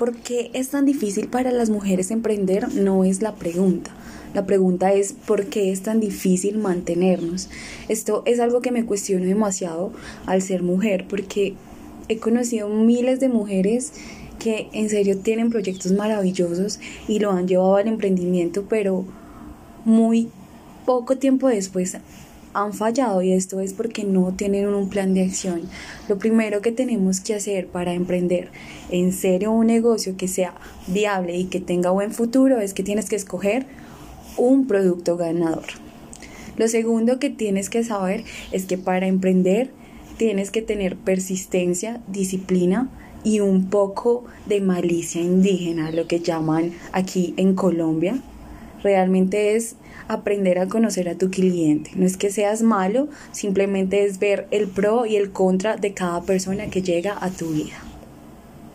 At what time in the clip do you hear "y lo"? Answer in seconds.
17.06-17.32